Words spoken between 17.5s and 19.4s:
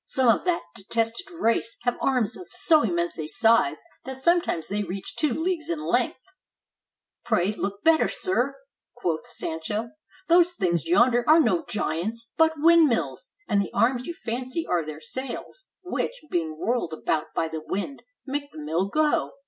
wind, make the mill go."